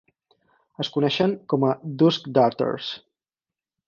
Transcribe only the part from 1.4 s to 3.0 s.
com a Duskdarters.